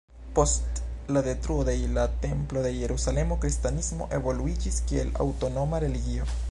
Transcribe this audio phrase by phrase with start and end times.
[0.37, 0.79] Post
[1.17, 6.33] la detruo de la Templo de Jerusalemo, kristanismo evoluiĝis kiel aŭtonoma religio.